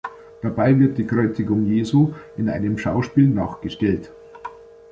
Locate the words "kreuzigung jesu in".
1.05-2.49